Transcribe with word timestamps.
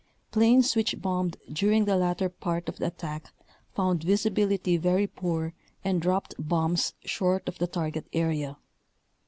Planes 0.31 0.75
which 0.75 0.99
bombed 0.99 1.37
during 1.53 1.85
the 1.85 1.95
latter 1.95 2.27
part 2.27 2.67
of 2.67 2.77
the 2.77 2.87
attack 2.87 3.31
found 3.75 4.03
visi 4.03 4.31
bility 4.31 4.79
very 4.79 5.05
poor 5.05 5.53
and 5.83 6.01
dropped 6.01 6.33
bombs 6.39 6.95
short 7.05 7.47
of 7.47 7.59
the 7.59 7.67
target 7.67 8.07
area. 8.11 8.57